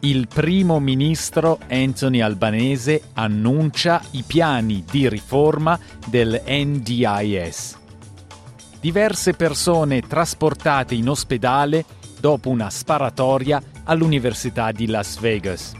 il 0.00 0.28
primo 0.28 0.78
ministro 0.78 1.58
Anthony 1.68 2.20
Albanese 2.20 3.02
annuncia 3.14 4.02
i 4.12 4.24
piani 4.26 4.84
di 4.90 5.08
riforma 5.08 5.78
del 6.06 6.42
NDIS. 6.46 7.78
Diverse 8.80 9.34
persone 9.34 10.00
trasportate 10.00 10.94
in 10.94 11.08
ospedale 11.08 11.84
dopo 12.18 12.48
una 12.48 12.70
sparatoria 12.70 13.62
all'Università 13.84 14.72
di 14.72 14.86
Las 14.86 15.18
Vegas. 15.18 15.79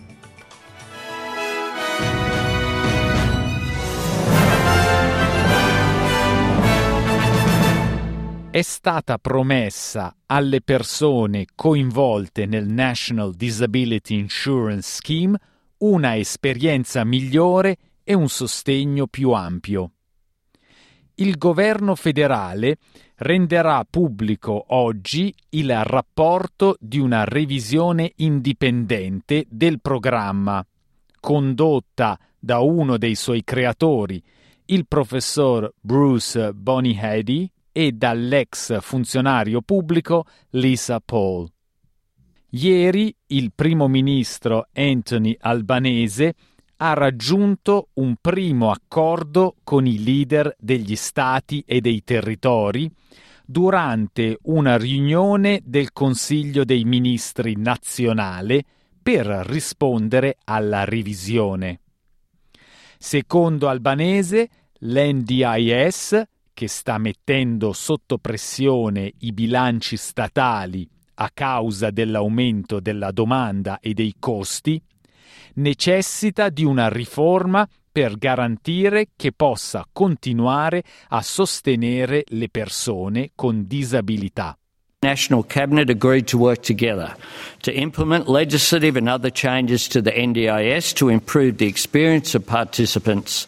È 8.50 8.62
stata 8.62 9.16
promessa 9.18 10.12
alle 10.26 10.60
persone 10.60 11.46
coinvolte 11.54 12.46
nel 12.46 12.66
National 12.66 13.32
Disability 13.32 14.18
Insurance 14.18 14.96
Scheme 14.96 15.38
una 15.78 16.16
esperienza 16.16 17.04
migliore 17.04 17.76
e 18.02 18.12
un 18.12 18.28
sostegno 18.28 19.06
più 19.06 19.30
ampio. 19.30 19.92
Il 21.14 21.38
governo 21.38 21.94
federale 21.94 22.78
renderà 23.18 23.86
pubblico 23.88 24.64
oggi 24.70 25.32
il 25.50 25.84
rapporto 25.84 26.76
di 26.80 26.98
una 26.98 27.22
revisione 27.22 28.14
indipendente 28.16 29.46
del 29.48 29.80
programma, 29.80 30.66
condotta 31.20 32.18
da 32.36 32.58
uno 32.58 32.98
dei 32.98 33.14
suoi 33.14 33.44
creatori, 33.44 34.20
il 34.66 34.88
professor 34.88 35.72
Bruce 35.80 36.52
Bonyhady, 36.52 37.48
e 37.80 37.92
dall'ex 37.92 38.78
funzionario 38.82 39.62
pubblico 39.62 40.26
Lisa 40.50 41.00
Paul. 41.00 41.50
Ieri 42.50 43.14
il 43.28 43.52
primo 43.54 43.88
ministro 43.88 44.68
Anthony 44.74 45.34
Albanese 45.40 46.34
ha 46.76 46.92
raggiunto 46.92 47.88
un 47.94 48.16
primo 48.20 48.70
accordo 48.70 49.56
con 49.64 49.86
i 49.86 50.04
leader 50.04 50.54
degli 50.58 50.94
stati 50.94 51.64
e 51.66 51.80
dei 51.80 52.04
territori 52.04 52.90
durante 53.46 54.36
una 54.42 54.76
riunione 54.76 55.62
del 55.64 55.90
Consiglio 55.94 56.66
dei 56.66 56.84
ministri 56.84 57.54
nazionale 57.56 58.62
per 59.02 59.24
rispondere 59.24 60.36
alla 60.44 60.84
revisione. 60.84 61.80
Secondo 62.98 63.68
Albanese, 63.68 64.50
l'NDIS 64.80 66.22
che 66.60 66.68
sta 66.68 66.98
mettendo 66.98 67.72
sotto 67.72 68.18
pressione 68.18 69.14
i 69.20 69.32
bilanci 69.32 69.96
statali 69.96 70.86
a 71.14 71.30
causa 71.32 71.88
dell'aumento 71.88 72.80
della 72.80 73.12
domanda 73.12 73.78
e 73.80 73.94
dei 73.94 74.16
costi, 74.18 74.78
necessita 75.54 76.50
di 76.50 76.62
una 76.62 76.90
riforma 76.90 77.66
per 77.90 78.18
garantire 78.18 79.08
che 79.16 79.32
possa 79.32 79.86
continuare 79.90 80.82
a 81.08 81.22
sostenere 81.22 82.24
le 82.28 82.50
persone 82.50 83.30
con 83.34 83.66
disabilità. 83.66 84.59
National 85.02 85.42
Cabinet 85.42 85.88
agreed 85.88 86.26
to 86.26 86.36
work 86.36 86.62
together 86.62 87.14
to 87.62 87.72
implement 87.72 88.28
legislative 88.28 88.96
and 88.96 89.08
other 89.08 89.30
changes 89.30 89.88
to 89.88 90.02
the 90.02 90.10
NDIS 90.10 90.94
to 90.96 91.08
improve 91.08 91.56
the 91.56 91.66
experience 91.66 92.34
of 92.34 92.44
participants 92.44 93.46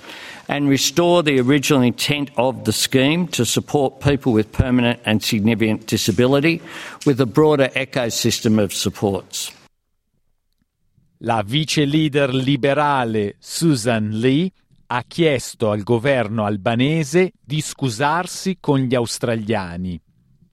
and 0.48 0.66
restore 0.66 1.22
the 1.22 1.38
original 1.40 1.82
intent 1.82 2.30
of 2.38 2.64
the 2.64 2.72
scheme 2.72 3.28
to 3.28 3.44
support 3.44 4.00
people 4.00 4.32
with 4.32 4.50
permanent 4.50 4.98
and 5.04 5.22
significant 5.22 5.86
disability 5.86 6.62
with 7.04 7.20
a 7.20 7.26
broader 7.26 7.68
ecosystem 7.76 8.58
of 8.58 8.72
supports. 8.72 9.52
La 11.20 11.42
vice 11.42 11.84
leader 11.84 12.32
liberale 12.32 13.34
Susan 13.38 14.18
Lee 14.20 14.50
ha 14.86 15.04
chiesto 15.06 15.70
al 15.70 15.82
governo 15.82 16.46
albanese 16.46 17.32
di 17.44 17.60
scusarsi 17.60 18.56
con 18.58 18.80
gli 18.80 18.94
australiani, 18.94 20.00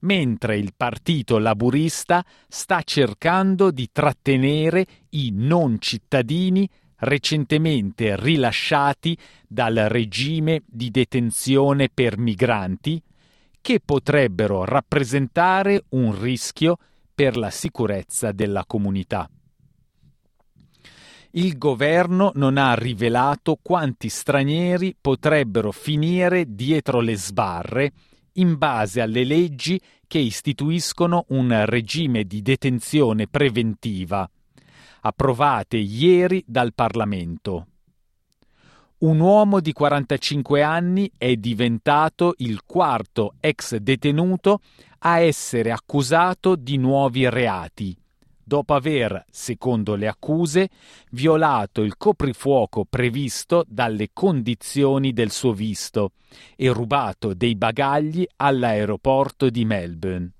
mentre 0.00 0.56
il 0.56 0.72
partito 0.76 1.38
laburista 1.38 2.24
sta 2.48 2.82
cercando 2.82 3.70
di 3.70 3.88
trattenere 3.92 4.86
i 5.10 5.30
non 5.32 5.80
cittadini 5.80 6.68
recentemente 7.00 8.16
rilasciati 8.16 9.16
dal 9.46 9.74
regime 9.74 10.62
di 10.66 10.90
detenzione 10.90 11.88
per 11.92 12.18
migranti 12.18 13.02
che 13.60 13.80
potrebbero 13.84 14.64
rappresentare 14.64 15.84
un 15.90 16.18
rischio 16.18 16.76
per 17.14 17.36
la 17.36 17.50
sicurezza 17.50 18.32
della 18.32 18.64
comunità. 18.66 19.28
Il 21.32 21.58
governo 21.58 22.32
non 22.34 22.56
ha 22.56 22.74
rivelato 22.74 23.58
quanti 23.62 24.08
stranieri 24.08 24.96
potrebbero 25.00 25.70
finire 25.70 26.44
dietro 26.48 27.00
le 27.00 27.16
sbarre 27.16 27.92
in 28.40 28.56
base 28.58 29.00
alle 29.00 29.24
leggi 29.24 29.80
che 30.06 30.18
istituiscono 30.18 31.26
un 31.28 31.64
regime 31.66 32.24
di 32.24 32.42
detenzione 32.42 33.28
preventiva 33.28 34.28
approvate 35.02 35.76
ieri 35.76 36.42
dal 36.46 36.74
Parlamento. 36.74 37.66
Un 38.98 39.18
uomo 39.20 39.60
di 39.60 39.72
45 39.72 40.62
anni 40.62 41.10
è 41.16 41.36
diventato 41.36 42.34
il 42.38 42.62
quarto 42.66 43.34
ex 43.40 43.76
detenuto 43.76 44.60
a 44.98 45.20
essere 45.20 45.70
accusato 45.70 46.54
di 46.54 46.76
nuovi 46.76 47.26
reati, 47.28 47.96
dopo 48.50 48.74
aver, 48.74 49.26
secondo 49.30 49.94
le 49.94 50.08
accuse, 50.08 50.70
violato 51.10 51.82
il 51.82 51.96
coprifuoco 51.96 52.84
previsto 52.84 53.64
dalle 53.68 54.08
condizioni 54.12 55.12
del 55.12 55.30
suo 55.30 55.52
visto 55.52 56.14
e 56.56 56.68
rubato 56.72 57.32
dei 57.32 57.54
bagagli 57.54 58.26
all'aeroporto 58.38 59.50
di 59.50 59.64
Melbourne. 59.64 60.32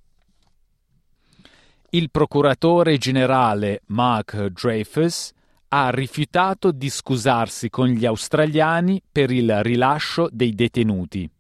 Il 1.91 2.11
procuratore 2.11 2.99
generale 2.99 3.83
Mark 3.87 4.45
Dreyfus 4.47 5.31
ha 5.69 5.91
rifiutato 5.91 6.73
di 6.73 6.91
scusarsi 6.91 7.71
con 7.71 7.87
gli 7.87 8.07
australiani 8.07 9.01
per 9.13 9.31
il 9.31 9.63
rilascio 9.63 10.29
dei 10.33 10.53
detenuti. 10.53 11.31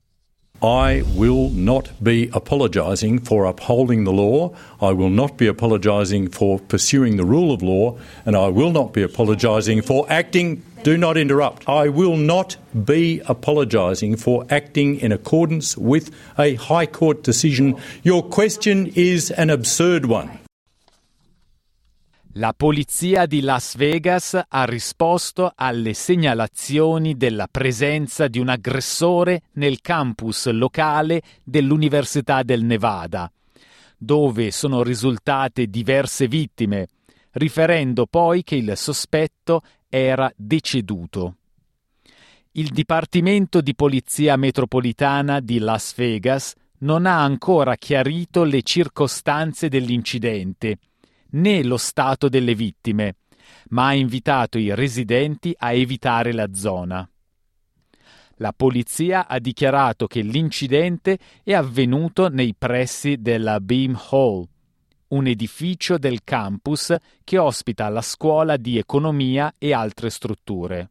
I 0.62 1.02
will 1.14 1.48
not 1.50 1.90
be 2.02 2.28
apologising 2.34 3.20
for 3.20 3.46
upholding 3.46 4.04
the 4.04 4.12
law. 4.12 4.54
I 4.78 4.92
will 4.92 5.08
not 5.08 5.38
be 5.38 5.46
apologising 5.46 6.28
for 6.28 6.58
pursuing 6.58 7.16
the 7.16 7.24
rule 7.24 7.52
of 7.52 7.62
law. 7.62 7.96
And 8.26 8.36
I 8.36 8.48
will 8.48 8.70
not 8.70 8.92
be 8.92 9.02
apologising 9.02 9.80
for 9.80 10.04
acting. 10.10 10.62
Do 10.82 10.98
not 10.98 11.16
interrupt. 11.16 11.66
I 11.66 11.88
will 11.88 12.16
not 12.16 12.58
be 12.84 13.22
apologising 13.24 14.16
for 14.16 14.46
acting 14.50 15.00
in 15.00 15.12
accordance 15.12 15.78
with 15.78 16.10
a 16.38 16.56
High 16.56 16.86
Court 16.86 17.22
decision. 17.22 17.76
Your 18.02 18.22
question 18.22 18.92
is 18.94 19.30
an 19.30 19.48
absurd 19.48 20.06
one. 20.06 20.40
La 22.34 22.52
polizia 22.52 23.26
di 23.26 23.40
Las 23.40 23.74
Vegas 23.74 24.40
ha 24.46 24.64
risposto 24.64 25.50
alle 25.52 25.94
segnalazioni 25.94 27.16
della 27.16 27.48
presenza 27.50 28.28
di 28.28 28.38
un 28.38 28.48
aggressore 28.48 29.42
nel 29.54 29.80
campus 29.80 30.48
locale 30.50 31.22
dell'Università 31.42 32.44
del 32.44 32.62
Nevada, 32.62 33.28
dove 33.98 34.52
sono 34.52 34.84
risultate 34.84 35.66
diverse 35.66 36.28
vittime, 36.28 36.86
riferendo 37.32 38.06
poi 38.06 38.44
che 38.44 38.54
il 38.54 38.76
sospetto 38.76 39.62
era 39.88 40.32
deceduto. 40.36 41.34
Il 42.52 42.68
Dipartimento 42.68 43.60
di 43.60 43.74
Polizia 43.74 44.36
Metropolitana 44.36 45.40
di 45.40 45.58
Las 45.58 45.94
Vegas 45.96 46.54
non 46.78 47.06
ha 47.06 47.24
ancora 47.24 47.74
chiarito 47.74 48.44
le 48.44 48.62
circostanze 48.62 49.68
dell'incidente 49.68 50.78
né 51.32 51.62
lo 51.62 51.76
stato 51.76 52.28
delle 52.28 52.54
vittime, 52.54 53.16
ma 53.70 53.88
ha 53.88 53.94
invitato 53.94 54.58
i 54.58 54.74
residenti 54.74 55.54
a 55.56 55.72
evitare 55.72 56.32
la 56.32 56.52
zona. 56.52 57.08
La 58.36 58.52
polizia 58.54 59.26
ha 59.26 59.38
dichiarato 59.38 60.06
che 60.06 60.22
l'incidente 60.22 61.18
è 61.42 61.52
avvenuto 61.52 62.28
nei 62.28 62.54
pressi 62.56 63.20
della 63.20 63.60
Beam 63.60 64.00
Hall, 64.10 64.46
un 65.08 65.26
edificio 65.26 65.98
del 65.98 66.20
campus 66.24 66.94
che 67.22 67.36
ospita 67.36 67.88
la 67.88 68.00
scuola 68.00 68.56
di 68.56 68.78
economia 68.78 69.54
e 69.58 69.74
altre 69.74 70.08
strutture. 70.08 70.90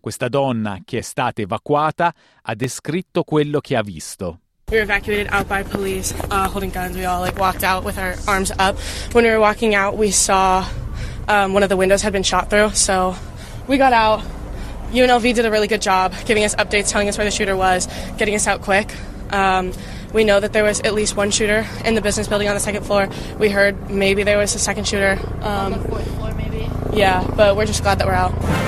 Questa 0.00 0.28
donna, 0.28 0.80
che 0.84 0.98
è 0.98 1.02
stata 1.02 1.42
evacuata, 1.42 2.14
ha 2.42 2.54
descritto 2.54 3.24
quello 3.24 3.60
che 3.60 3.76
ha 3.76 3.82
visto. 3.82 4.40
We 4.70 4.76
were 4.76 4.82
evacuated 4.82 5.28
out 5.30 5.48
by 5.48 5.62
police 5.62 6.12
uh, 6.30 6.46
holding 6.48 6.68
guns. 6.68 6.94
We 6.94 7.06
all 7.06 7.20
like 7.20 7.38
walked 7.38 7.64
out 7.64 7.84
with 7.84 7.96
our 7.96 8.16
arms 8.26 8.52
up. 8.58 8.78
When 9.12 9.24
we 9.24 9.30
were 9.30 9.40
walking 9.40 9.74
out, 9.74 9.96
we 9.96 10.10
saw 10.10 10.68
um, 11.26 11.54
one 11.54 11.62
of 11.62 11.70
the 11.70 11.76
windows 11.76 12.02
had 12.02 12.12
been 12.12 12.22
shot 12.22 12.50
through. 12.50 12.70
So 12.70 13.16
we 13.66 13.78
got 13.78 13.94
out. 13.94 14.20
UNLV 14.90 15.34
did 15.34 15.46
a 15.46 15.50
really 15.50 15.68
good 15.68 15.80
job 15.80 16.14
giving 16.26 16.44
us 16.44 16.54
updates, 16.54 16.90
telling 16.90 17.08
us 17.08 17.16
where 17.16 17.24
the 17.24 17.30
shooter 17.30 17.56
was, 17.56 17.86
getting 18.18 18.34
us 18.34 18.46
out 18.46 18.60
quick. 18.60 18.94
Um, 19.30 19.72
we 20.12 20.24
know 20.24 20.38
that 20.38 20.52
there 20.52 20.64
was 20.64 20.80
at 20.80 20.92
least 20.92 21.16
one 21.16 21.30
shooter 21.30 21.66
in 21.84 21.94
the 21.94 22.02
business 22.02 22.28
building 22.28 22.48
on 22.48 22.54
the 22.54 22.60
second 22.60 22.84
floor. 22.84 23.08
We 23.38 23.48
heard 23.48 23.90
maybe 23.90 24.22
there 24.22 24.38
was 24.38 24.54
a 24.54 24.58
second 24.58 24.86
shooter. 24.86 25.18
Um, 25.40 25.72
on 25.74 25.82
the 25.82 25.88
fourth 25.88 26.14
floor, 26.16 26.34
maybe. 26.34 26.68
Yeah, 26.92 27.26
but 27.36 27.56
we're 27.56 27.66
just 27.66 27.82
glad 27.82 27.98
that 28.00 28.06
we're 28.06 28.12
out. 28.12 28.67